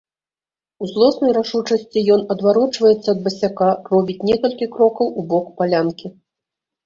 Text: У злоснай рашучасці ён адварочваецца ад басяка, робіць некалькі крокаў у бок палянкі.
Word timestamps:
У 0.85 0.87
злоснай 0.91 1.31
рашучасці 1.37 2.03
ён 2.15 2.21
адварочваецца 2.35 3.07
ад 3.13 3.19
басяка, 3.27 3.69
робіць 3.95 4.25
некалькі 4.33 4.69
крокаў 4.77 5.11
у 5.19 5.29
бок 5.35 5.45
палянкі. 5.61 6.07